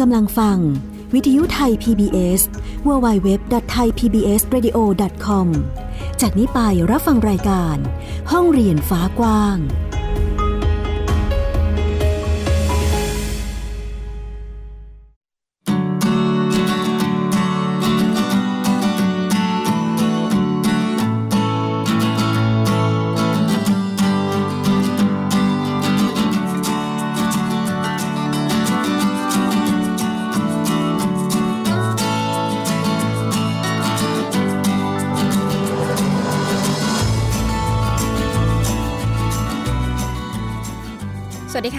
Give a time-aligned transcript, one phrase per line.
[0.00, 0.58] กำลังฟัง
[1.14, 2.40] วิทยุไทย PBS
[2.86, 5.46] www.thaipbsradio.com
[6.20, 6.60] จากนี้ไป
[6.90, 7.76] รับฟังรายการ
[8.32, 9.56] ห้องเรียนฟ้ากว้าง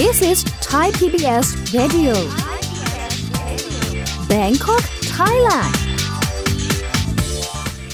[0.00, 1.46] This is Thai PBS
[1.78, 2.14] Radio
[4.28, 4.84] Bangkok
[5.14, 5.85] Thailand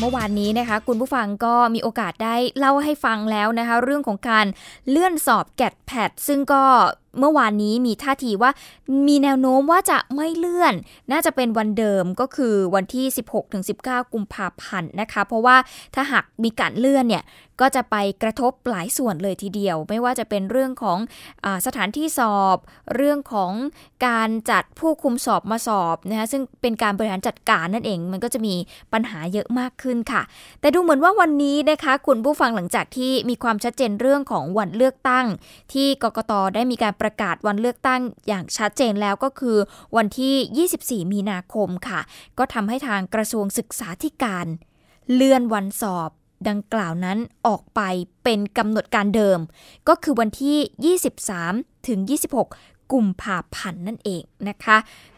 [0.02, 4.46] เมื่อวานนี้นะคะคุณผู้ฟังก็มีโอกาสได้เล่าให้ฟังแล้วนะคะเรื่องของการ
[4.90, 6.64] เลื่อนสอบแกดแพดซึ่งก็
[7.18, 8.50] เมื่อวานนี้มีท่าทีว่า
[9.08, 10.74] มีแนวโน้มว่าจะไม่เลื่อน
[11.12, 13.06] น่าจะเป็นวันเดิมก็คือวันที่
[13.58, 15.56] 16-19 กุมภาพันธ์นะคะ เพราะว่า
[15.94, 17.22] ถ้าหากมีการเลื่อนเนี่ย
[17.62, 20.98] ก็จะไปกระทบหลายส่วนเลยทีเดียว ไม่ว่าจะเป็นเรื่องของ
[21.44, 22.56] อสถานที่สอบ
[22.94, 23.52] เรื่องของ
[24.06, 28.54] การจัดผู้คุมสอบมาสอบนะคะซึ่งเป็นการบริหารจัดการนั่นเอง มันก็จะมี
[28.92, 30.22] ปัญหาเยอะมากขึ้นค่ะ
[30.60, 35.26] แต่ดูเหมือนว่าวันนี้นะคะคุณผู้ฟังหลังจากที่มีความชัดเจนเรื่องของวันเลือกตั้ง
[35.72, 39.56] ที่กกตได้มีการประกาศวันเลือกตั้งอย่างชัดเจนแล้วก็คือ
[39.96, 42.00] วันที่ 24 มีนาคมค่ะ
[42.38, 44.46] ก็ทำให้ทางกระทรวงศึกษาธิการ
[45.14, 46.10] เลื่อนวันสอบ
[46.48, 47.80] ดังกล่าวนั้นออกไป
[48.24, 49.38] เป็นกำหนดการเดิม
[49.88, 50.96] ก็คือวันที่
[51.38, 51.98] 23 ถึง
[52.46, 54.76] 26 กุมภาพันธ์นั่นเองนะคะ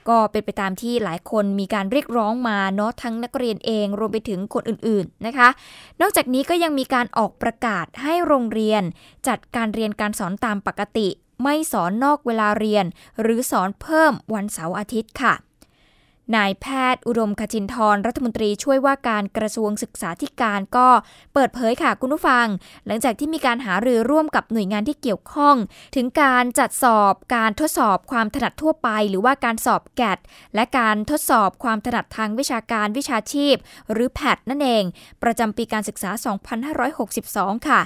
[0.08, 5.48] ก็เป็นไปตามที่หลายคนมีการเรียกร้องมาเนาะทั้งนักเรียนเองรวมไปถึงคนอื่นๆนะคะ
[6.00, 8.82] นอกจากนี้ก็ยังมีการออกประกาศให้โรงเรียน
[9.28, 11.08] จัดการเรียนการสอนตามปกติ
[11.42, 12.84] ไม่สอนนอกเวลาเรียน
[13.22, 15.34] หรือสอนเพิ่มวันเสาร์อาทิตย์ค่ะ
[16.36, 20.88] นายแพทย์อุดมคจินทร์รัฐมนตรีช่วยว่าการกระทรวงศึกษาธิการก็
[21.34, 22.46] เปิดเผยค่ะคุณผู้ฟัง
[22.86, 25.56] หลังจากที่มีการหารือร่วมกับหน่วยงานที่เกี่ยวข้อง
[25.96, 30.18] ถึงการจัดสอบการทดสอบความถนัดทั่วไป หรือว่าการสอบแกด
[30.54, 33.54] และการทดสอบความถนัดทางวิชาการวิชาชีพ
[33.92, 34.84] หรือแพทนั่นเอง
[35.22, 36.10] ประจำปีการศึกษา
[36.88, 37.80] 2562 ค่ะ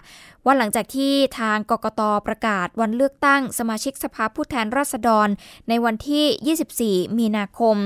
[0.48, 5.28] ว่าหลังจากที่ทางกกตประกาศวันเลือกตั้งสมาชิกสภาผู้แทนราษฎร
[5.68, 7.76] ในวันที่ 24 มีนาคม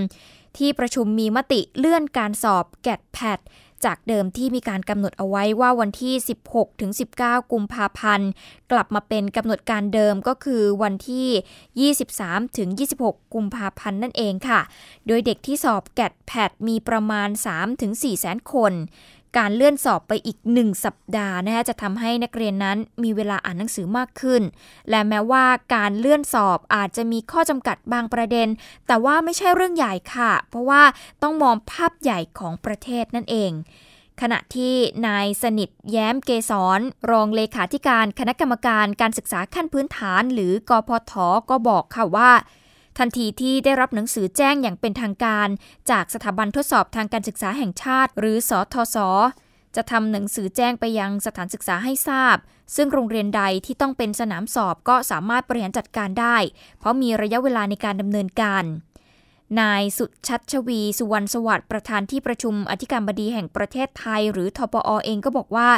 [0.59, 3.39] ที่ประชุมมีมติเลื่อนการสอบแกดแพด
[3.85, 6.15] จากเดิมที่มีการกำหนดเอาไว้ว่าวันที่
[6.49, 6.91] 16 ถึง
[7.21, 8.31] 19 กุมภาพันธ์
[8.73, 12.69] กลับมาเป็นกำหนดการเดิมก็คือวันที่ 23 ถึง
[13.03, 14.61] 26 กุมภาพันธ์นั่นเองค่ะ
[15.07, 18.73] โดยเด็กที่สอบแกดแพดมีประมาณ 3 ถึง 4 แสนคน
[19.39, 24.43] การเลื่อนสอบไปอีกหนึ่งสัปดาห์นะคะจะทำให้นักเรียนนั้นมีเวลาอ่านหนังสือมากขึ้น
[24.91, 25.45] และแม้ว่า
[25.75, 28.49] การเลื่อนสอบอาจจะมีข้อจำกัดบางประเด็น
[28.87, 30.83] แต่ว่าไม่ใช่เรื่องใหญ่ค่ะ เพราะว่า
[31.23, 33.53] ต้องมองภาพใหญ่ของประเทศนั่นเอง
[34.21, 34.75] ขณะที่
[35.07, 36.81] นายสนิทแย้มเกษร
[37.11, 41.13] รองเลขาธิการคณะกรรมการการศึกษาขั้นพื้นฐาน หรือกพท
[41.51, 42.31] ก็บอกค่ะว่า
[42.99, 45.49] ทันทีที่ได้รับหนังสือแจ้งอย่างเป็นทางการ
[45.91, 48.97] จากสถาบันทดสอบทางการศึกษาแห่งชาติ หรือสอทศ
[49.77, 52.37] จะทำหนังสือแจ้งไปยังสถานศึกษาให้ทราบ
[52.77, 56.37] ซึ่งโรงเรียนใดที่ต้องเป็นสนามสอบก็สามารถบริหารจัดการได้
[56.79, 58.65] เพราะมีระยะเวลาในการดำเนินการ
[59.61, 65.71] นายสุชัชวี สุวรรณสวัสดิ์ประธานที่ประชุมอธิการบดีแห่งประเทศไทย หรือทปอเองก็บอกว่า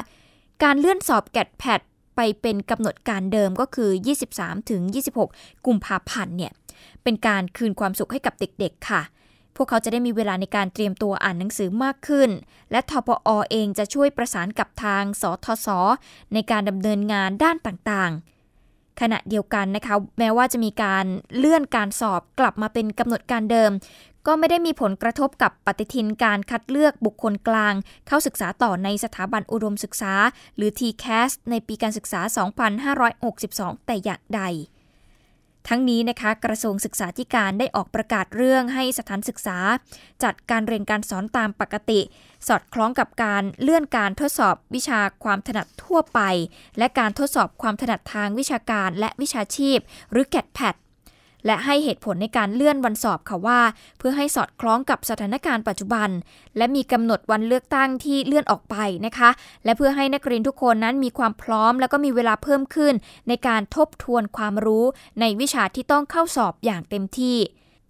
[0.62, 1.80] การเลื่อนสอบแกดแพด
[2.16, 3.90] ไปเป็นกำหนดการเดิมก็คือ
[4.98, 6.52] 23-26 กุมภาพันธ์เนี่ย
[7.04, 9.02] เป็นการคืนความสุขให้กับเด็กๆค่ะ
[9.56, 12.30] พวกเขาจะได้มีเวลาในการเตรียมตัวอ่านหนังสือมากขึ้น
[12.70, 15.68] และทปอเองจะช่วยประสานกับทางสทศ
[16.34, 21.06] ในการดำเนินงานด้านต่างๆขณะเดียวกันนะคะ แม้ว่าจะมีการ
[21.36, 23.70] เลื่อนการสอบกลับมาเป็นกำหนดการเดิม
[24.26, 27.74] ก็ไม่ได้มีผลกระทบกับปฏิทินการคัดเลือกบุคคลกลาง
[28.06, 30.14] เข้าศึกษาต่อในสถาบันอุดมศึกษา
[30.56, 32.20] หรือ TCAS ในปีการศึกษา
[33.04, 34.42] 2562 แต่อย่างใด
[35.68, 39.58] ทั้งนี้นะคะกระทรวงศึกษาธิการได้ออกประกาศเรื่องให้สถานศึกษา
[40.24, 42.00] จัดการเรียนการสอนตามปกติ
[42.48, 46.20] สอดคล้องกับการเลื่อนการทดสอบวิชาความถนัดทั่วไป
[46.78, 49.78] และการทดสอบความถนัดทางวิชาการและวิชาชีพ
[50.10, 50.74] หรือแกดแพด
[51.46, 53.60] และให้เหตุผลในการเลื่อนวันสอบค่ะว่า
[53.98, 56.08] เพื่อให้สอดคล้องกับสถานการณ์ปัจจุบัน
[56.56, 58.76] และมีกำหนดวันเลือกตั้งที่เลื่อนออกไป
[59.06, 59.30] นะคะ
[59.64, 62.94] และเพื่อให้นักเรียนทุกคนนั้นมีความพร้อม แล้วก็มีเวลาเพิ่มขึ้น
[63.28, 64.84] ในการทบทวนความรู้
[65.20, 67.38] ในวิชาที่ต้องเข้าสอบอย่างเต็มที่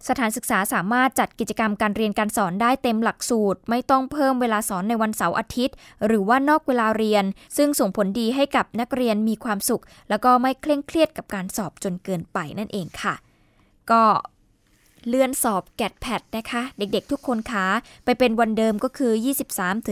[0.07, 5.75] สถานศึกษาสามารถจัดกิจกรรมการเรียนการสอนได้เต็มหลักสูตร ไม่ต้องเพิ่มเวลาสอนในวันเสาร์อาทิตย์
[6.05, 7.23] หรือว่านอกเวลาเรียน
[7.57, 13.15] ซึ่งส่งผลดีให้กับนักเรียนมีความสุข แล้วก็ไม่เคร่งเครียดกับการสอบจนเกินไปนั่นเองค่ะ
[13.91, 14.03] ก็
[15.07, 17.67] เลื่อนสอบแกดแพดนะคะ เด็กๆทุกคนคะ
[18.05, 19.11] ไปเป็นวันเดิมก็คือ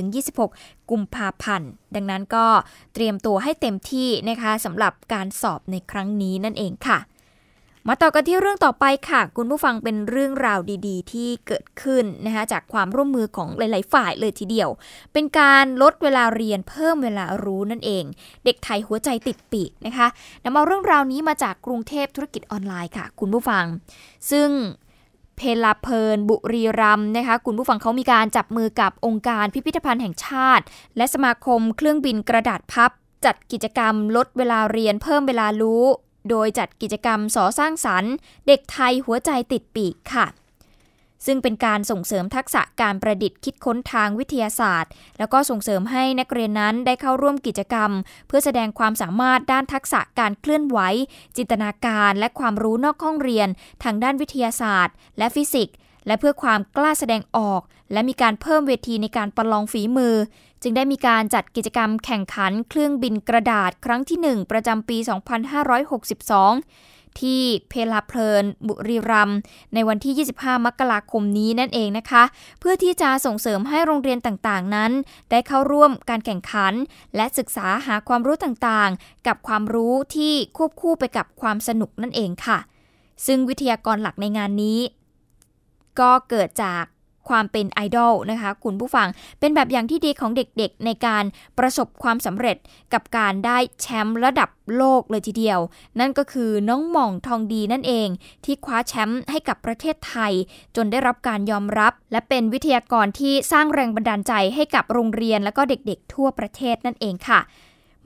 [0.06, 2.45] 23-26 กุมภาพันธ์ ดังนั้นก็
[2.94, 6.98] เตรียมตัวให้เต็มที่นะคะสำหรับการสอบในครั้งนี้นั่นเองค่ะ
[7.88, 14.70] มาต่อกันที่เรื่องต่อไปค่ะ คุณผู้ฟังเป็นเรื่องราวดีๆ ที่เกิดขึ้นนะคะจากความร่วมมือของหลาย ๆ ฝ่ายเลยทีเดียว
[15.14, 18.04] เป็นการลดเวลาเรียนเพิ่มเวลารู้นั่นเอง
[18.46, 20.08] เด็กไทยหัวใจติดปีกนะคะ
[20.44, 23.66] นำเอาเรื่องราวนี้มาจากกรุงเทพธุรกิจออนไลน์ค่ะ คุณผู้ฟัง
[24.32, 24.50] ซึ่ง
[25.38, 30.64] เพลาเพลินบุรีรัมนะคะคุณผู้ฟังเขามีการจับมือกับองค์การพิพิธภัณฑ์แห่งชาติ
[30.98, 32.92] และสมาคมเครื่องบินกระดาษพับ
[33.26, 35.84] จัดกิจกรรมลดเวลาเรียนเพิ่มเวลารู้
[36.30, 38.14] โดยจัดกิจกรรมสอสร้างสรรค์
[38.48, 40.28] เด็กไทยหัวใจติดปีกค่ะ
[41.25, 47.92] ซึ่งเป็นการส่งเสริมทักษะการประดิษฐ์คิดค้นทางวิทยาศาสตร์ แล้วก็ส่งเสริมให้นักเรียนนั้นได้เข้าร่วมกิจกรรม
[48.28, 50.80] เพื่อแสดงความสามารถด้านทักษะการเคลื่อนไหว
[51.38, 53.48] จินตนาการ และความรู้นอกห้องเรียน
[53.84, 55.75] ทางด้านวิทยาศาสตร์ และฟิสิกส์
[56.08, 57.62] และเพื่อความกล้าแสดงออก
[57.92, 60.16] และมีการเพิ่มเวทีในการประลองฝีมือ
[60.62, 65.08] จึงได้มีการจัดกิจกรรมแข่งขันเครื่องบินกระดาษครั้งที่ 1 ประจำปี 2562
[67.22, 69.32] ที่เพลาเพลิน บุรีรัม
[69.74, 72.24] ในวันที่ 25 มกราคมนี้นั่นเองนะคะ
[72.60, 74.92] เพื่อที่จะส่งเสริมให้โรงเรียนต่างๆนั้น
[75.32, 76.74] ได้เข้าร่วมการแข่งขัน
[77.16, 82.58] และศึกษาหาความรู้ต่างๆ กับความรู้ที่ควบคู่ไปกับความสนุกนั่นเองค่ะ
[83.26, 84.80] ซึ่งวิทยากรหลักในงานนี้
[86.00, 86.84] ก็เกิดจาก
[87.30, 89.07] ความเป็นไอดอลนะคะ คุณผู้ฟัง
[89.40, 91.24] เป็นแบบอย่างที่ดีของเด็กๆ ในการ
[91.57, 92.57] ประสบความสำเร็จ
[92.94, 95.60] กับการได้แชมป์ระดับโลกเลยทีเดียว
[96.00, 98.07] นั่นก็คือน้องหม่องทองดีนั่นเอง
[98.45, 100.34] ที่คว้าแชมป์ให้กับประเทศไทย
[100.75, 107.39] จนได้รับการยอมรับ และเป็นวิทยากรที่สร้างแรงบันดาลใจให้กับโรงเรียนและก็เด็กๆ ทั่วประเทศนั่นเองค่ะ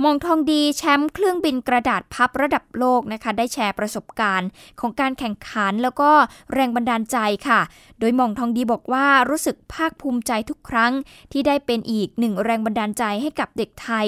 [0.03, 4.49] มองทองดีแชมป์เครื่องบินกระดาษพับระดับโลกนะคะ ได้แชร์ประสบการณ์
[4.79, 6.11] ของการแข่งขันแล้วก็
[6.53, 7.17] แรงบันดาลใจ
[7.47, 7.61] ค่ะ
[7.99, 10.93] โดยมองทองดีบอกว่ารู้สึกภาคภูมิใจทุกครั้ง
[11.31, 14.07] ที่ได้เป็นอีกหนึ่งแรงบันดาลใจให้กับเด็กไทย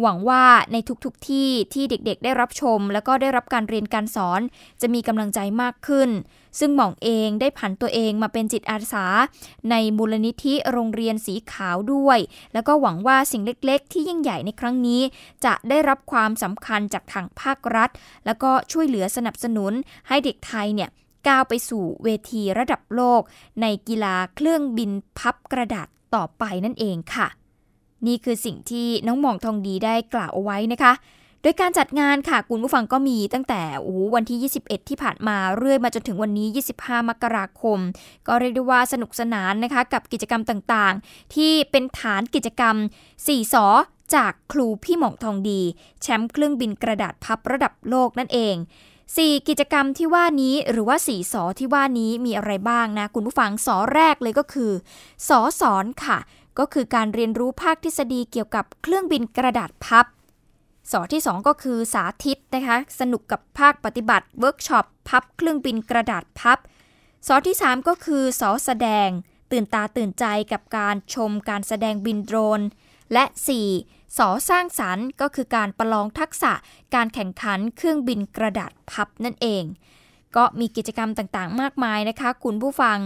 [0.00, 4.40] หวังว่าในทุกๆทที่ที่เด็กๆ ได้รับชม แล้วก็ได้รับการเรียนการสอน
[4.80, 6.10] จะมีกำลังใจมากขึ้น
[6.58, 9.06] ซึ่งหม่องเองได้ผันตัวเองมาเป็นจิตอาสา
[9.70, 12.18] ในมูลนิธิโรงเรียนสีขาวด้วย
[12.52, 15.02] แล้วก็หวังว่าสิ่งเล็กๆ ที่ยิ่งใหญ่ในครั้งนี้
[15.44, 17.90] จะได้รับความสำคัญจากทางภาครัฐ
[18.26, 19.72] แล้วก็ช่วยเหลือสนับสนุน
[20.08, 20.90] ให้เด็กไทยเนี่ย
[21.28, 23.22] ก้าวไปสู่เวทีระดับโลก
[23.60, 27.28] ในกีฬาเครื่องบินพับกระดาษต่อไปนั่นเองค่ะ
[28.06, 30.92] นี่คือสิ่งที่น้องหมองทองดีได้กล่าวเอาไว้นะคะ
[31.42, 33.62] โดยการจัดงานค่ะคุณผู้ฟังก็มีตั้งแต่
[34.14, 37.78] วันที่ 21 ที่ผ่านมาเรื่อยมาจนถึงวันนี้ 25 มกราคม
[38.26, 42.76] ก็เรียกได้ว่าสนุกสนานนะคะกับกิจกรรมต่างๆ ที่เป็นฐานกิจกรรม
[43.14, 43.66] 4สอ
[44.14, 45.60] จากครูพี่หมองทองดี
[46.02, 48.54] แชมป์เครื่องบินกระดาษพับระดับโลกนั่นเอง
[49.02, 54.72] 4 กิจกรรมที่ว่านี้หรือว่า4สอที่ว่านี้มีอะไรบ้างนะ คุณผู้ฟังสอแรกเลยก็คือ
[55.28, 56.18] สอสอนค่ะ
[56.58, 60.06] ก็คือการเรียนรู้ภาคทฤษฎีเกี่ยวกับเครื่องบินกระดาษพับ
[60.90, 66.58] สอที่ 2 ก็คือสาธิตนะคะ สนุกกับภาคปฏิบัติเวิร์กช็อปพับเครื่องบินกระดาษพับ
[67.26, 69.08] สอที่ 3 ก็คือสอแสดง
[69.52, 72.60] ตื่นตาตื่นใจกับการชมการแสดงบินโดรน
[73.12, 73.24] และ
[73.70, 74.18] 4.
[74.18, 76.52] สอสร้างสารรค์ก็คือการประลองทักษะ
[76.94, 79.64] การแข่งขันเครื่องบินกระดาษพับนั่นเอง
[80.36, 82.98] ก็มีกิจกรรมต่างๆ มากมายนะคะ คุณผู้ฟัง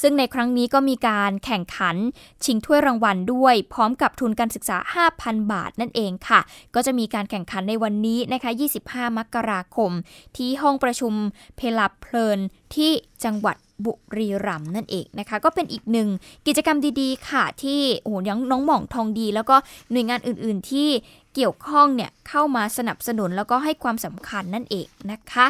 [0.00, 1.96] ซึ่งในครั้งนี้ก็มีการแข่งขัน
[2.44, 4.76] ชิงถ้วยรางวัลด้วย พร้อมกับทุนการศึกษา
[5.14, 6.40] 5,000 บาทนั่นเองค่ะ
[6.74, 8.50] ก็จะมีการแข่งขันในวันนี้นะคะ
[8.84, 9.90] 25 มกราคม
[10.36, 11.12] ที่ห้องประชุม
[11.56, 12.38] เพลาเพลิน
[12.74, 12.90] ที่
[13.24, 16.08] จังหวัดบุรีรัมย์นั่นเองนะคะ ก็เป็นอีกหนึ่ง
[16.46, 19.56] กิจกรรมดีๆ ค่ะ ที่โอ้ยังน้องหม่องทองดี แล้วก็
[19.90, 20.88] หน่วยงานอื่นๆที่
[21.34, 25.46] เกี่ยวข้องเนี่ยเข้ามาสนับสนุนแล้วก็ให้ความสำคัญนั่นเองนะคะ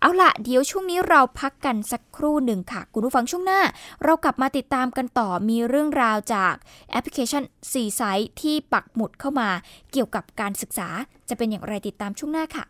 [0.00, 3.60] เอาละเดี๋ยวช่วงนี้เราพักกันสักครู่หนึ่งค่ะ คุณผู้ฟังช่วงหน้า
[4.04, 6.54] เรากลับมาติดตามกันต่อมีเรื่องราวจาก
[6.90, 9.48] แอปพลิเคชัน4ไซต์ที่ปักหมุดเข้ามา
[9.92, 10.88] เกี่ยวกับการศึกษา
[11.28, 12.64] จะเป็นอย่างไรติดตามช่วงหน้าค่ะ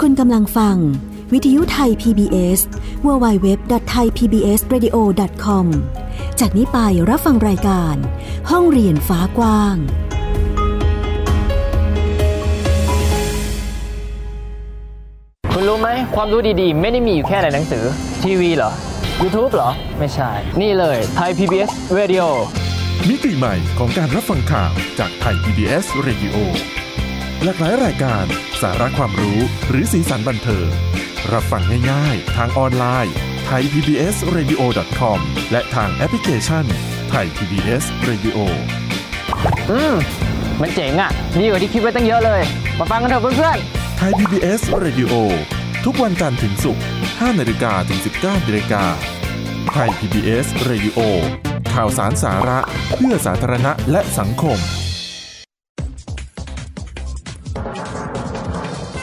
[0.00, 0.76] คุณกำลังฟัง
[1.32, 2.60] วิทยุไทย PBS
[3.06, 5.66] www.thaipbsradio.com
[6.40, 6.78] จากนี้ไป
[7.10, 7.96] รับฟังรายการ
[8.50, 9.76] ห้องเรียนฟ้ากว้าง
[15.68, 17.84] รู้ไหมความรู้ดีๆ ไม่ได้มีอยู่แค่ในหนังสือ
[18.22, 18.70] ทีวีเหรอ
[19.22, 22.24] YouTube เหรอ ไม่ใช่ นี่เลยไทย PBS Radio
[23.08, 26.36] มิติใหม่ของการรับฟังข่าวจากไทย PBS Radio
[27.44, 28.24] หลากหลายรายการ
[28.62, 30.68] สาระความรู้หรือสีสันบันเทิง
[31.32, 33.14] รับฟังง่ายๆ ทางออนไลน์
[33.46, 34.62] ไทย PBS Radio
[35.00, 35.20] com
[35.52, 36.64] และทางแอปพลิเคชัน
[37.10, 38.38] ไทย PBS Radio
[39.70, 39.94] อืม
[40.60, 42.42] มันเจ๋งอะ่ะ ดีกว่าที่คิดไว้ตั้งเยอะเลย
[42.78, 43.58] มาฟังกันเถอะเพื่อน
[43.98, 45.12] ไทย PBS Radio
[45.84, 48.84] ทุกวันจันทร์ถึงศุกร์5นาฬิกาถึง 19นาฬิกา
[49.72, 50.98] ไทย PBS Radio
[51.72, 52.58] ข่าวสารสาระ
[52.96, 54.58] เพื่อสาธารณะและสังคม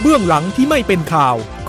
[0.02, 1.36] เบื้องหลังที่ไม่เป็นข่าว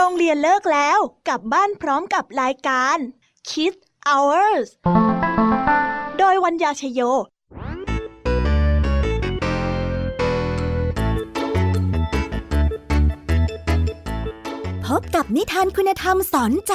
[0.00, 2.96] โรงเรียนเลิกแล้วกลับบ้านพร้อมกับรายการ
[3.48, 4.68] Kids Hours
[6.18, 7.00] โดยวัญญาชยโย
[14.86, 16.74] พบกับนิทานคุณธรรมสอนใจ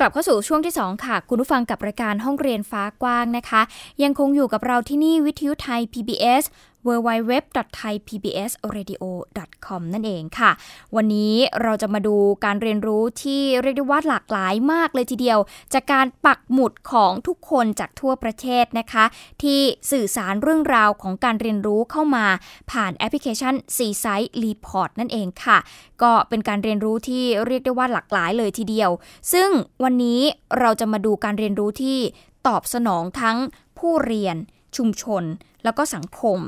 [0.00, 3.62] กลับเข้าสู่ช่วงที่ 2 ค่ะ คุณผู้ฟังกับรายการห้องเรียนฟ้ากว้างนะคะ
[4.02, 6.44] ยังคงอยู่กับเราที่นี่วิทยุไทย PBS
[6.86, 10.50] www.thaipbsradio.com นั่นเองค่ะ
[10.96, 15.38] วันนี้เราจะมาดูการเรียนรู้ที่เรียกได้ว่าหลากหลายมากเลยทีเดียว
[15.74, 19.04] จากการปักหมุดของทุกคนจากทั่วประเทศนะคะ
[19.42, 19.60] ที่
[19.92, 22.26] สื่อสารเรื่องราวของการเรียนรู้เข้ามา
[22.70, 25.58] ผ่านแอปพลิเคชัน c s i t e Report นั่นเองค่ะ
[26.02, 28.90] ก็เป็นการเรียนรู้ที่เรียกได้ว่าหลากหลายเลยทีเดียว
[29.32, 29.48] ซึ่ง
[29.84, 30.20] วันนี้
[30.60, 31.98] เราจะมาดูการเรียนรู้ที่
[32.46, 33.36] ตอบสนองทั้ง
[33.78, 34.36] ผู้เรียน
[34.76, 35.24] ชุมชน
[35.64, 36.38] แล้วก็สังคม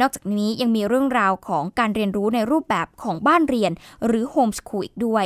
[0.00, 3.72] นอกจากนี้ยังมีเรื่องราวของการเรียนรู้ในรูปแบบของบ้านเรียน
[4.06, 5.24] หรือโฮมส o ูลอีกด้วย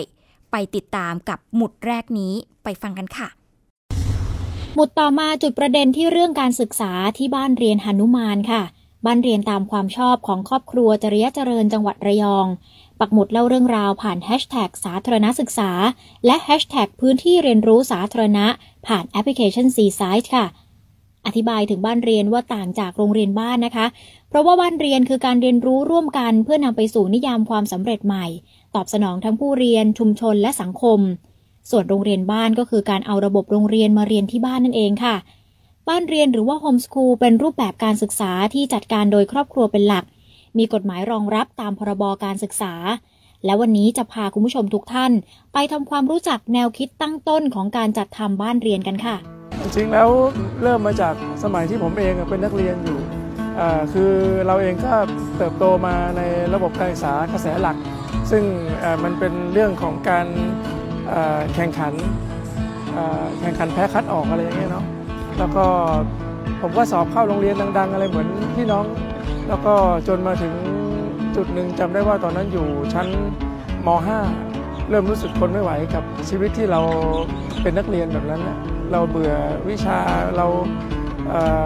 [0.50, 3.28] ไปติดตามกับหมุดแรกนี้ไปฟังกันค่ะ
[4.74, 8.62] หมุดต่อมาจุดประเด็นที่เรื่องการศึกษาที่บ้านเรียนหนุมานค่ะ
[9.06, 12.46] บ้านเรียนตามความชอบของครอบครัวจริยเจริญจังหวัดระยอง
[12.98, 15.70] ปักหมุดเล่าเรื่องราวผ่านแฮชแท็กสาธารณศึกษา
[16.26, 18.46] และแฮชแท็กพื้นที่เรียนรู้สาธารณะ
[18.86, 20.46] ผ่านแอปพลิเคชัน c s i t e ค่ะ
[21.26, 23.86] อธิบายถึงบ้านเรียนว่าต่างจากโรงเรียนบ้านนะคะ
[24.28, 28.26] เพราะว่าบ้านเรียนคือการเรียนรู้ร่วมกันเพื่อนำไปสู่นิยามความสำเร็จใหม่
[28.74, 31.00] ตอบสนองทั้งผู้เรียนชุมชนและสังคม
[31.70, 35.16] ส่วนโรงเรียนบ้านก็คือการเอาระบบโรงเรียนมาเรียนที่บ้านนั่นเองค่ะ
[35.88, 40.04] บ้านเรียนหรือว่าโฮมสคูลเป็นรูปแบบการศึกษาที่จัดการโดยครอบครัวเป็นหลัก
[40.58, 42.74] มีกฎหมายรองรับตามพรบการศึกษา
[43.44, 45.12] และวันนี้จะพาคุณผู้ชมทุกท่าน
[45.52, 50.08] ไปทำความรู้จักแนวคิดตั้งต้นของการจัดทำบ้านเรียนกันค่ะ จริงแล้ว
[50.62, 51.14] เริ่มมาจาก
[51.44, 52.98] สมัยที่ผมเองเป็นนักเรียนอยู่
[53.92, 54.12] คือ
[54.46, 54.92] เราเองก็
[55.36, 56.22] เติบโตมาใน
[56.54, 57.76] ระบบการศึกษากระแสหลัก
[58.30, 58.42] ซึ่ง
[59.04, 60.26] มันเป็นเรื่องของการ
[61.54, 61.92] แข่งขัน
[63.40, 64.84] แข่งขันแพ้คัดออกอะไรอย่างเงี้ยเนาะ
[65.38, 65.64] แล้วก็
[66.60, 68.84] ผมก็สอบเข้าโรงเรียนดัง ๆ อะไรเหมือนพี่น้อง
[69.48, 69.74] แล้วก็
[70.08, 70.54] จนมาถึง
[71.36, 73.06] จุดหนึ่งจำได้ว่าตอนนั้นอยู่ชั้น
[73.86, 73.88] ม
[74.38, 76.80] .5 เริ่มรู้สึกทนไม่ไหวกับชีวิตที่เรา
[77.62, 78.58] เป็นนักเรียนแบบนั้นนะ
[78.92, 79.32] เราเบื่อ
[79.68, 79.98] วิชา
[80.36, 80.46] เรา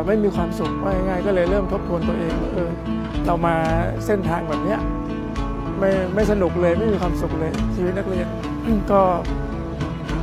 [0.06, 2.70] ไม่มีความสุขว่าง่ายก็เลยเริ่มทบทวนตัวเองว่าเออ
[3.26, 3.54] เรามา
[4.06, 4.76] เส้นทางแบบนี้
[5.78, 8.26] ไม่ไม่สนุกเลยไม่มีความสุขเลยชีวิตนักเรียน
[8.92, 9.00] ก็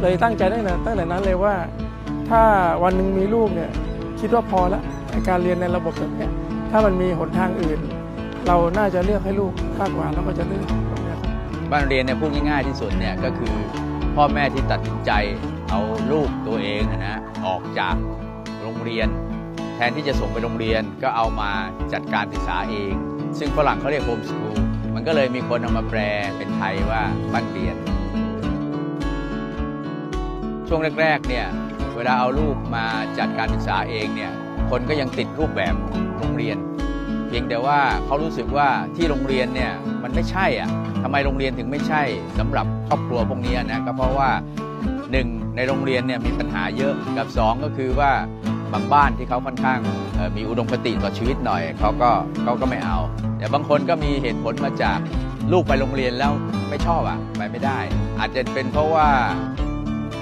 [0.01, 1.55] เลยตั้งใจตั้งแต่ตั้งแต่นั้นเลยว่า
[2.29, 2.41] ถ้า
[2.83, 3.69] วันหนึ่งมีลูกเนี่ย
[4.19, 4.81] คิดว่าพอละ
[5.29, 6.27] การเรียนในระบบแบบนี้
[6.71, 7.79] ถ้ามันมีหนทางอื่น
[8.47, 10.67] เราน่าจะเลือกให้ลูกมากกว่าแล้วก็จะเลือก
[11.71, 13.53] บ้านเรียนเนี่ยพูดง่ายๆที่สุดเนี่ยก็คือ
[14.15, 15.11] พ่อแม่ที่ตัดสินใจ
[15.75, 17.95] เอาลูกตัวเองนะออกจาก
[18.61, 19.07] โรงเรียน
[19.75, 21.51] แทนที่จะส่งไปโรงเรียนก็เอามา
[21.93, 22.93] จัดการศึกษาเอง
[23.39, 24.59] ซึ่งฝรั่งเขาเรียกโฮมสคูล
[24.95, 25.99] มันก็เลยมีคนเอามาแปล
[26.37, 27.01] เป็นไทยว่า
[27.33, 27.75] บ้านเรียน
[30.67, 31.45] ช่วงแรกๆเนี่ย
[31.95, 32.85] เวลาเอาลูกมา
[33.19, 34.31] จัดการศึกษาเองเนี่ย
[34.69, 35.73] คนก็ยังติดรูปแบบ
[36.17, 36.57] โรงเรียน
[37.27, 39.71] เพียงแต่ว่าเขารู้สึกว่าที่โรงเรียนเนี่ย
[40.03, 40.69] มันไม่ใช่อะ
[41.03, 42.01] ทำไมโรงเรียนถึงไม่ใช่
[42.39, 44.31] สำหรับครอบครัวพวกนี้นะก็เพราะว่า
[45.11, 48.11] หนึ่งในโรงเรียนเนี่ยมีปัญหาเยอะกับ 2 ก็คือว่า
[48.73, 49.79] บางบ้านที่เขาค่อนข้าง
[50.37, 52.09] มีอุดมคติต่อชีวิตหน่อยเขาก็
[52.43, 52.97] เขาก็ไม่เอา
[53.37, 54.99] แต่บางคนก็มีเหตุผลมาจาก
[55.51, 56.31] ลูกไปโรงเรียนแล้ว
[56.69, 57.79] ไม่ชอบอะไปไม่ได้
[58.19, 59.07] อาจจะเป็นเพราะว่า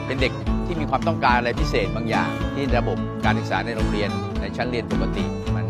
[0.06, 0.32] เป็นเด็ก
[0.66, 4.10] ที่มีความต้องการอะไรพิเศษบางอย่าง ที่ระบบการศึกษาในโรงเรียน
[4.42, 5.26] ในชั้นเรียนปกติ
[5.56, 5.66] มัน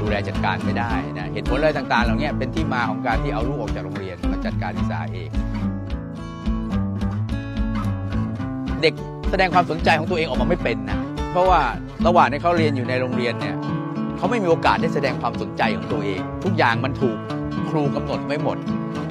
[0.00, 5.28] ดูแลจัดการไม่ได้นะเหตุผลอะไรต่างๆ เหล่านี้เป็นที่มาของการที่เอาลูกออกจากโรงเรียนมาจัดการศึกษาเอง
[8.82, 8.94] เด็ก
[9.30, 10.98] แสดงความสนใจของตัวเองออกมาไม่เป็นนะ
[11.32, 11.60] เพราะว่า
[12.06, 13.56] ระหว่างที่เขาเรียนอยู่ในโรงเรียนเนี่ย
[14.16, 17.16] เขาไม่มีโอกาสได้แสดงความสนใจของตัวเอง ทุกอย่างมันถูก
[17.70, 18.56] ครูกำหนดไว้หมด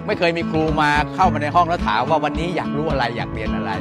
[0.05, 3.71] ไม่เคยมีครูมาเข้ามาในห้องแล้วถามว่าวันนี้อยากรู้อะไรอยากเรียนอะไร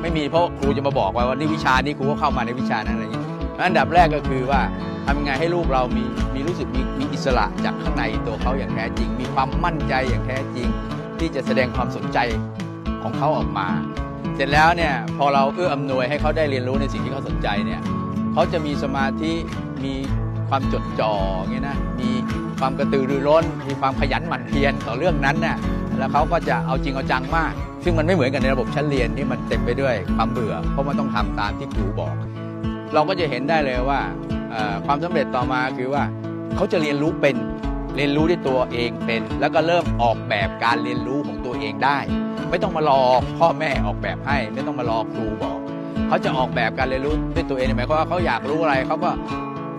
[0.00, 3.32] ไม่มีเพราะครูจะมาบอกว่าวันนี้วิชานี้ครูก็เข้ามาในวิชานั้นอะไรอย่างนี้
[3.66, 4.60] อันดับแรกก็คือว่า
[5.06, 10.68] ทำยังไงให้ลูกเรามีมีรู้สึกมีมีอิสระจากข้างในตัวเขาอย่างแท้จริง มีความมั่นใจอย่างแท้จริง
[11.18, 12.18] ที่จะแสดงความสนใจ
[13.02, 13.68] ของเขาออกมา
[14.38, 17.80] เสร็จแล้วเนี่ยพอเราเอื้ออำนวยให้เขาได้เรียนรู้ในสิ่งที่เขาสนใจเนี่ย
[18.32, 19.32] เขาจะมีสมาธิ
[19.84, 19.94] มี
[20.48, 21.12] ความจดจ่อ
[21.50, 22.10] เงี้ยนะมี
[22.60, 25.56] ความกระตือรือร้น มีความขยันหมั่นเพียรต่อเรื่องนั้นน่ะ
[25.98, 27.52] แล้วเขาก็จะเอาจริงเอาจังมาก
[27.84, 32.14] ซึ่งมันไม่เหมือนกันในระบบชั้นเรียนที่มันเต็มไปด้วยความเบื่อ เพราะมันต้องทำตามที่ครูบอก
[32.94, 34.00] เราก็จะเห็นได้เลยว่า
[34.86, 36.02] ความสำเร็จต่อมาคือว่า
[36.56, 37.36] เขาจะเรียนรู้เป็น
[37.98, 41.98] เรียนรู้ด้วยตัวเองเป็น แล้วก็เริ่มออกแบบการเรียนรู้ของตัวเองได้
[42.50, 43.02] ไม่ต้องมารอ
[43.38, 45.58] พ่อแม่ออกแบบให้ ไม่ต้องมารอครูบอก
[46.08, 49.10] เขาจะออกแบบการเรียนรู้ด้วยตัวเองหมายความว่าเขาอยากรู้อะไรเขาก็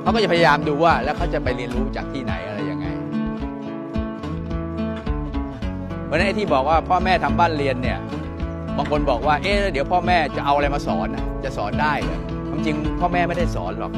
[0.02, 2.86] เขาก็จะพยายามดูว่า แล้วเขาจะไปเรียนรู้จากที่ไหนอะไรยังไง
[6.10, 8.00] วันนี้ที่บอกว่าพ่อแม่ทำบ้านเรียนเนี่ย
[8.78, 11.08] บางคนบอกว่าเอ๊ะเดี๋ยวพ่อแม่จะเอาอะไรมาสอน
[11.44, 13.92] จะสอนได้เหรอความจริงพ่อแม่ไม่ได้สอนหรอก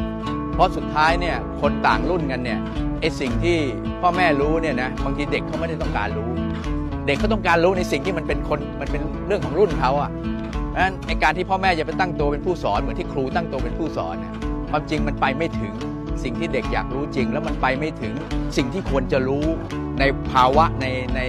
[0.53, 2.59] เพราะสุดท้ายเนี่ยคนต่างรุ่นกันเนี่ย
[3.01, 3.57] ไอสิ่งที่
[4.01, 6.29] พ่อแม่รู้เนี่ยนะบางทีเด็กเขาไม่ได้ต้องการรู้
[7.07, 10.11] เด็กเขาต้องการรู้ในสิ่งที่มันเป็นคนมันเป็นเรื่องของรุ่นเขาอะ
[10.77, 14.33] นั้นในการที่พ่อแม่จะไปตั้งตัวเป็นผู้สอนเหมือนที่ครูตั้งตัวเป็นผู้สอนเนี่ย
[14.69, 15.73] ความจริงมันไปไม่ถึง
[16.23, 18.13] สิ่งที่เด็กอยากรู้จริง แล้วมันไปไม่ถึง
[18.57, 19.45] สิ่งที่ควรจะรู้
[19.99, 20.85] ในภาวะใน
[21.15, 21.19] ใน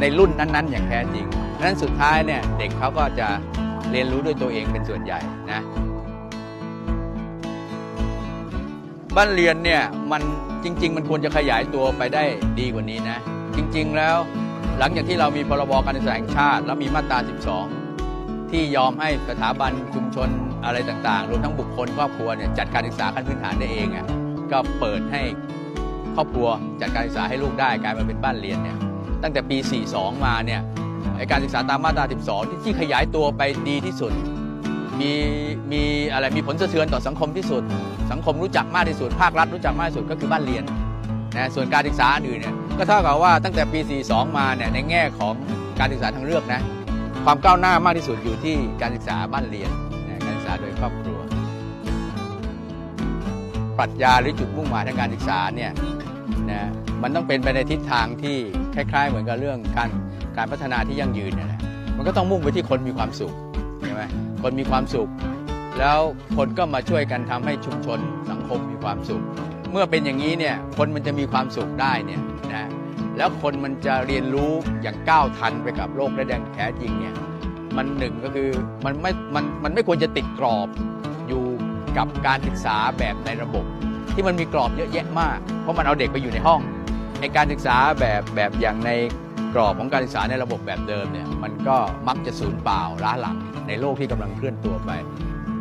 [0.00, 1.26] ในรุ่นนั้น ๆ อย่างแท้จริง
[1.62, 3.28] นั้นสุดท้ายเนี่ยเด็กเขาก็จะ
[3.90, 5.18] เรียนรู้ด้วยตัวเองเป็นส่วนใหญ่
[5.52, 5.60] นะ
[9.16, 10.22] บ้านเรียนเนี่ยมัน
[10.64, 12.22] จริง ๆ มันควรจะขยายตัวไปได้
[12.60, 13.18] ดีกว่านี้นะ
[13.56, 14.16] จริง ๆ แล้ว
[14.78, 17.18] หลังจากที่เรามีพรบการศึกษาแห่งชาติ แล้วมีมาตรา
[17.86, 20.28] 12 ที่ยอมให้สถาบันชุมชน
[20.64, 24.06] อะไรต่างๆ รวมทั้งบุคคลครอบครัวเนี่ยจัดการศึกษาขั้นพื้นฐานได้เองอะ
[24.52, 25.22] ก็เปิดให้
[26.14, 26.48] ครอบครัว
[26.80, 28.78] จัดการศึกษาให้ลูกได้กลายมาเป็นบ้านเรียนเนี่ย
[29.22, 29.56] ตั้งแต่ปี
[29.90, 30.60] 42 มาเนี่ย
[31.30, 34.12] การศึกษาตามมาตรา 12 ที่ขยายตัวไปดีที่สุด
[35.02, 35.12] มี
[35.72, 37.62] มีอะไรมีผลสะเทือนต่อสังคมที่สุด
[38.12, 40.64] สังคมรู้จักมากที่สุด ภาครัฐรู้จักมากที่สุดก็คือบ้านเรียน
[41.36, 45.34] นะส่วนการศึกษาอื่นเนี่ยก็เท่ากับว่าตั้งแต่ปี 42 มาเนี่ยในแง่ของ
[45.78, 46.60] การศึกษาทางเลือกนะ
[47.24, 49.70] ความก้าวหน้ามากที่สุดอยู่ที่การศึกษาบ้านเรียน
[50.08, 51.18] นะการศึกษาโดยครอบครัว
[53.78, 55.70] ปรัชญาหรือจุดมุ่งหมายทางการศึกษาเนี่ย
[56.50, 56.62] นะ
[57.02, 58.36] มันต้องเป็นไปในทิศทางที่
[58.74, 59.88] คล้าย ๆ เหมือนกับเรื่องการ
[60.36, 61.58] การพัฒนาที่ยั่งยืนนะ
[61.96, 63.34] มันก็ต้องมุ่งไปที่คนมีความสุข
[63.82, 64.02] ใช่ไหม
[64.42, 65.08] คนมีความสุข
[65.78, 65.98] แล้ว
[66.36, 67.98] คนก็มาช่วยกันทำให้ชุมชน
[68.30, 69.22] สังคมมีความสุข
[69.72, 72.20] เมื่อเป็นอย่างนี้เนี่ยคนมันจะมีความสุขได้เนี่ย
[72.52, 72.68] นะ
[73.16, 77.14] แล้วคนมันจะเรียนรู้อย่างก้าวทันไปกับโลกได้อย่างแท้จริงเนี่ย
[77.76, 78.50] มันหนึ่งก็คือ
[78.84, 80.68] มันไม่มันมันไม่ควรจะติดกรอบ
[81.28, 81.44] อยู่
[81.96, 83.64] กับการศึกษาแบบในระบบ
[84.14, 86.60] ที่มันมีกรอบเยอะแยะมาก เพราะมันเอาเด็กไปอยู่ในห้อง
[87.20, 88.90] ในการศึกษาแบบแบบอย่างใน
[89.54, 91.76] กรอบของการศึกษาในระบบแบบเดิมเนี่ยมันก็
[92.08, 93.36] มักจะสูญเปล่าล้าหลัง
[93.68, 94.90] ในโลกที่กำลังเคลื่อนตัวไป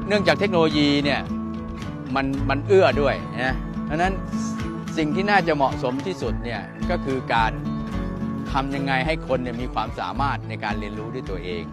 [0.08, 1.21] เนื่องจากเทคโนโลยีเนี่ย
[2.15, 4.13] มันมันเอื้อด้วยนะเพราะนั้น
[4.97, 7.51] สิ่งที่น่าจะเหมาะสมที่สุดเนี่ยก็คือการ
[8.51, 11.63] ทำยังไงให้คนเนี่ยมีความสามารถในการเรียนรู้ด้วยตัวเอง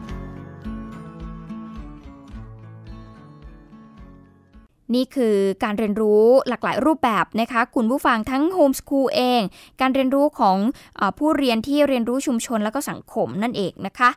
[4.94, 9.40] นี่คือการเรียนรู้หลากหลายรูปแบบนะคะคุณผู้ฟังทั้งโฮมสคูลเอง
[9.80, 10.56] การเรียนรู้ของ
[11.00, 14.10] อผู้เรียนที่เรียนรู้ชุมชนและก็สังคมนั่นเองนะคะ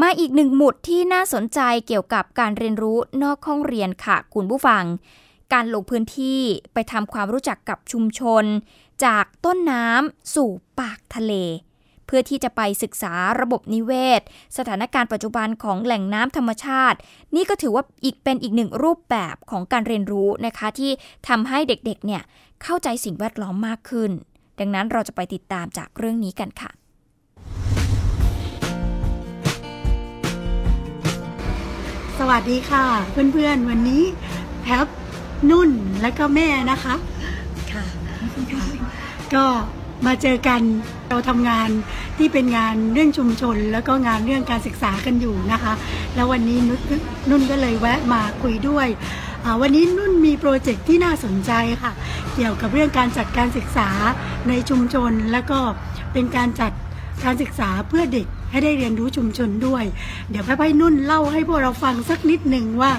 [0.00, 4.84] มาอีกหนึ่งหมุดที่น่าสนใจเกี่ยวกับการเรียนรู้นอกห้องเรียนค่ะ คุณผู้ฟัง
[5.52, 6.40] การลงพื้นที่
[6.72, 8.44] ไปทำความรู้จักกับชุมชน
[9.04, 11.32] จากต้นน้ำสู่ปากทะเล
[12.10, 14.20] พื่อที่จะไปศึกษาระบบนิเวศ
[14.56, 16.98] สถานการณ์ปัจจุบันของแหล่งน้ำธรรมชาติ
[17.36, 20.90] นี่ก็ถือว่าอีกเป็นอีกหนึ่งรูปแบบของการเรียนรู้นะคะ ที่
[21.28, 22.22] ทำให้เด็กๆเนี่ย
[22.62, 24.10] เข้าใจสิ่งแวดล้อมมากขึ้น
[24.60, 26.70] ดังนั้นเราจะไปติดตามจากเรื่องนี้กันค่ะ
[32.18, 34.02] สวัสดีค่ะ เพื่อนๆ วันนี้
[34.62, 34.86] แท็บ
[35.50, 35.70] นุ่น
[36.02, 36.94] และก็แม่นะคะ
[37.72, 37.84] ค่ะ
[38.52, 38.64] ค่ะ
[39.34, 39.46] ก็
[40.06, 40.60] มาเจอกัน
[41.08, 41.68] เราทำงาน
[42.18, 45.72] ที่เป็นงานเรื่องชุมชน แล้วก็งานเรื่องการศึกษากันอยู่นะคะ
[46.14, 46.58] แล้ววันนี้
[47.30, 48.88] นุ่นก็เลยแวะมาคุยด้วย
[49.60, 51.92] วันนี้นุ่นมีโปรเจกต์ที่น่าสนใจค่ะ
[52.34, 53.88] เกี่ยวกับเรื่องการจัดการศึกษา
[54.48, 55.58] ในชุมชน แล้วก็
[56.12, 56.72] เป็นการจัด
[57.24, 59.84] การศึกษาเพื่อเด็กให้ได้เรียนรู้ชุมชนด้วย
[60.30, 62.92] เดี๋ยวพี่นุ่นเล่าให้พวกเราฟังสักนิดหนึ่งว่า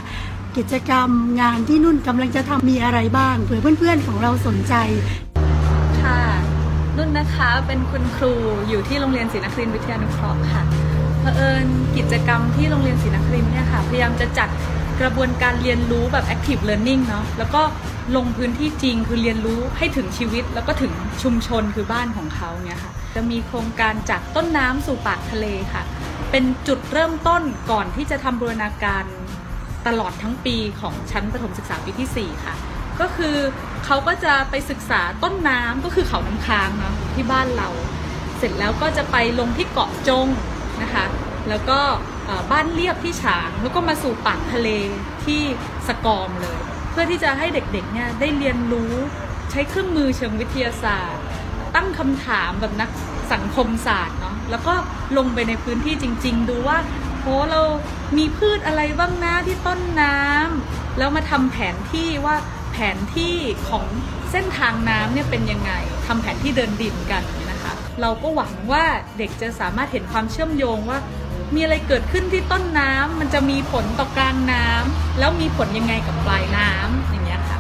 [0.58, 1.10] กิจกรรม
[1.42, 4.74] งานที่นุ่นกำลังจะทำมีอะไรบ้างเผื่อเพื่อนๆของเราสนใจ
[6.98, 8.34] นุ่นนะคะเป็นคุณครู
[8.70, 10.64] อยู่ที่โรงเรียนศรีนครินทร์วิทยานุเคราะห์ค่ะ
[11.20, 11.66] เผอิญ
[11.98, 14.50] กิจกรรมที่โรงเรียนศรีนครินทร์เนี่ยค่ะ พยายามจะจัด
[15.02, 17.62] กระบวนการเรียนรู้แบบ active learning เนาะแล้วก็
[18.16, 25.84] ลงพื้นที่จริงคือเรียนรู้ให้ถึงชีวิต แล้วก็ถึงชุมชนคือบ้านของเขาเนี่ยค่ะจะมีโครงการจากต้นน้ำสู่ปากทะเลค่ะ
[26.32, 29.04] เป็นจุดเริ่มต้นก่อนที่จะทำบูรณาการ
[29.88, 32.56] ตลอดทั้งปีของชั้นประถมศึกษาปีที่ 4 ค่ะ
[33.02, 33.36] ก็คือ
[33.86, 37.70] เขาก็จะไปศึกษาต้นน้ำก็คือเขาน้ำค้างเนาะที่บ้านเรา
[38.38, 40.28] เสร็จแล้วก็จะไปลงที่เกาะจง
[40.82, 41.06] นะคะ
[41.50, 41.80] แล้วก็
[42.52, 44.70] บ้านเรียบที่ฉางแล้วก็มาสู่ปากทะเล
[45.26, 45.42] ที่
[45.88, 46.60] สกอมเลย
[46.92, 48.94] เพื่อที่จะให้เด็กๆเนี่ยได้เรียนรู้
[49.52, 51.24] ใช้เครื่องมือเชิงวิทยาศาสตร์
[51.76, 52.90] ตั้งคำถามแบบนัก
[53.34, 54.74] สังคมศาสตร์เนาะแล้วก็
[55.18, 56.78] ลงไปในพื้นที่จริง ๆ ดูว่า
[57.22, 57.62] โหเรา
[58.18, 62.36] มีพืชอะไรบ้างนะที่ต้นน้ำแล้วมาทำแผนที่ว่า
[62.96, 63.36] นที่
[63.70, 63.86] ของ
[64.32, 65.72] เส้นทางน้ำเนี่ยเป็นยังไง
[66.06, 68.84] ทำแผนที่เดินดินกันนะคะ เราก็หวังว่า
[69.18, 71.00] เด็กจะสามารถเห็นความเชื่อมโยงว่า
[71.56, 77.60] มีอะไรเกิดขึ้นที่ต้นน้ำมันจะมีผลต่อกลางน้ำแล้วมีผลยังไงกับปลายน้ำอย่างเงี้ยค่ะ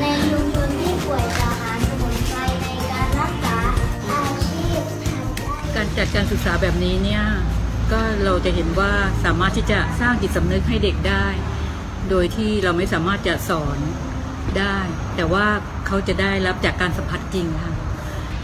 [0.00, 3.56] ในชุมชนที่ป่วยจะหาสมุนไพรในการรักษา
[4.10, 4.80] อาชีพ
[5.74, 7.24] การจัดการศึกษาแบบนี้เนี่ย
[7.92, 8.92] ก็เราจะเห็นว่า
[9.24, 11.26] สามารถที่จะสร้างจิตสำนึกให้เด็กได้
[12.10, 13.78] โดยที่เราไม่สามารถจะสอน
[14.58, 14.76] ได้
[15.16, 15.46] แต่ว่า
[15.86, 17.72] เขาจะได้รับจากการสัมผัสจริงค่ะ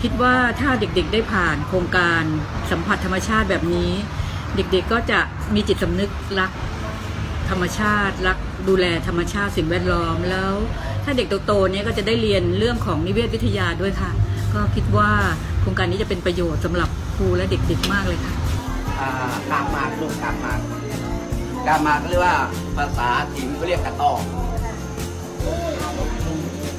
[0.02, 2.22] คิดว่าถ้าเด็กๆได้ผ่านโครงการ
[2.70, 3.90] สัมผัสธรรมชาติแบบนี้
[4.56, 5.18] เด็กๆก็จะ
[5.54, 6.50] มีจิตสำนึกรัก
[7.50, 10.52] ธรรมชาติ รักดูแลธรรมชาติสิ่งแวดล้อมแล้ว
[11.04, 14.10] ถ้าเด็กโตๆนี้ก็จะได้เรียนเรื่องของนิเวศวิทยาด้วยค่ะ
[14.54, 15.10] ก็คิดว่า
[15.60, 18.34] โครงการนี้จะเป็นประโยชน์สำหรับครูและเด็กๆมากเลยค่ะ
[19.50, 20.60] กาบหมากลูกกาบหมาก
[21.66, 22.36] กาบหมากเรียกว่า
[22.76, 24.20] ภาษาถิ่นเขาเรียกกระตอก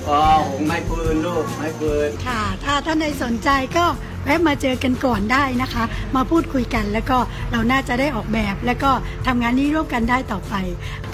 [0.10, 3.86] อ๋อหงไม้ปืนลูกไม้ปืน ค่ะ ถ้าท่านใดสนใจก็
[4.26, 5.84] แวะมาเจอกันก่อนได้นะคะ
[6.16, 7.18] มาพูดคุยกันแล้วก็
[7.52, 8.92] เราน่าจะได้ออกแบบ แล้วก็
[9.28, 10.54] ทำงานนี้ร่วมกันได้ต่อไป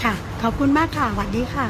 [0.03, 1.67] ค่ะ ขอบคุณมากค่ะสวัสดีค่ะ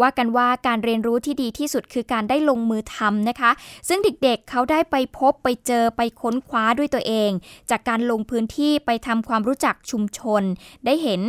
[0.00, 3.50] ว่ากันว่าการเรียนรู้ที่ดีที่สุดคือการได้ลงมือทำนะคะ
[3.88, 7.30] ซึ่งเด็กๆเเขาได้ไปพบไปเจอไปค้นคว้าด้วยตัวเอง
[7.70, 10.42] จากการลงพื้นที่ไปทำความรู้จักชุมชน
[10.86, 11.20] ได้เห็น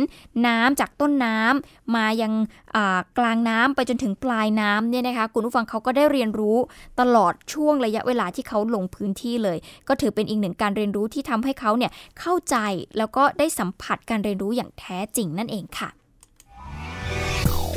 [0.46, 2.32] น้ำจากต้นน้ำมายัง
[3.18, 6.56] กลางน้ำไปจนถึงปลายน้ำเนี่ยนะคะคุณผู้ฟังเขาก็ได้เรียนรู้
[7.00, 12.56] ตลอดช่วงระยะเวลาที่เขาลงพื้นที่เลย ก็ถือเป็นอีกหนึ่งการเรียนรู้ที่ทำให้เขาเนี่ยเข้าใจ
[12.98, 15.90] แล้วก็ได้สัมผัสการเรียนรู้อย่างแท้จริงนั่นเองค่ะ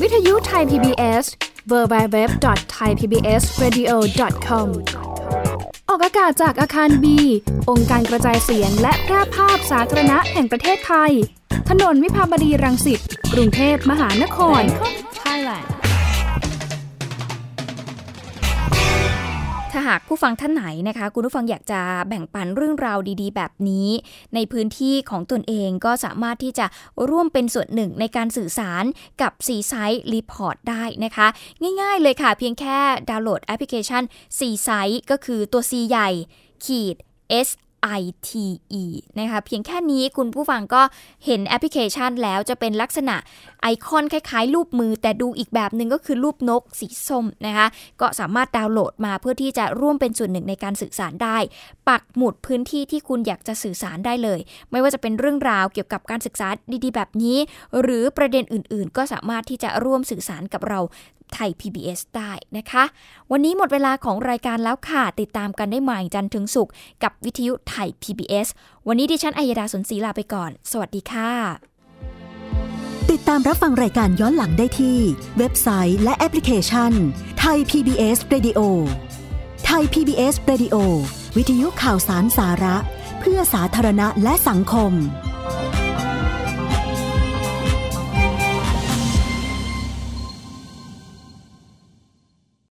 [0.01, 1.25] วิทยุไทย PBS
[1.71, 4.67] www.thaipbsradio.com
[5.89, 7.19] ออกอากาศจากอาคารบี
[7.69, 11.11] องค์การกระจายเสียงและแพร่ภาพสาธารณะแห่งประเทศไทย
[11.69, 12.99] ถนนวิภาวดีรังสิต
[13.33, 14.61] กรุงเทพมหานคร
[15.23, 15.67] Thailand
[19.79, 23.89] ถ้าหากผู้ฟังท่านไหนนะคะ คุณผู้ฟังอยากจะแบ่งปันเรื่องราวดีๆ แบบนี้
[24.35, 26.65] ในพื้นที่ของตนเองก็สามารถที่จะ
[27.09, 28.83] ร่วมเป็นส่วนหนึ่งในการสื่อสาร
[29.21, 31.27] กับ C-Site Report ได้นะคะ
[31.81, 32.77] ง่ายๆเลยค่ะ เพียงแค่
[33.09, 34.03] ดาวน์โหลดแอปพลิเคชัน
[34.39, 36.09] C-Site ก็คือตัว C ใหญ่
[36.65, 36.95] ขีด
[37.47, 37.49] S
[37.99, 38.83] ITE
[39.19, 40.81] นะคะเพียงแค่นี้คุณผู้ฟังก็
[41.25, 43.15] เห็นแอปพลิเคชันแล้วจะเป็นลักษณะ
[43.61, 47.67] ไอคอนคล้ายๆ รูปมือ แต่ดูอีกแบบหนึ่งก็คือรูปนกสีส้มนะคะ
[48.01, 51.37] ก็สามารถดาวน์โหลดมาเพื่อที่จะร่วมเป็นส่วนหนึ่งในการสื่อสารได้
[51.89, 54.39] ปักหมุดพื้นที่ที่คุณอยากจะสื่อสารได้เลย
[54.71, 56.47] ไม่ว่าจะเป็นเรื่องราวเกี่ยวกับการศึกษา
[56.83, 57.37] ดีๆ แบบนี้
[57.81, 60.79] หรือประเด็นอื่นๆ ก็สามารถที่จะร่วมสื่อสารกับเรา
[61.33, 62.83] ไทย PBS ได้นะคะ
[63.31, 68.47] วันนี้หมดเวลาของรายการแล้วค่ะ ติดตามกันได้ใหม่จันทร์ถึงศุกร์กับวิทยุไทย PBS
[68.87, 71.31] วันนี้ดิฉันอัยดาสนศรีลาไปก่อน สวัสดีค่ะ
[73.11, 74.99] ติดตามรับฟังรายการย้อนหลังได้ที่
[75.37, 76.91] เว็บไซต์และแอปพลิเคชัน
[77.39, 78.59] ไทย PBS Radio
[79.65, 80.75] ไทย PBS Radio
[81.37, 82.77] วิทยุข่าวสารสาระ
[83.19, 84.93] เพื่อสาธารณะและสังคม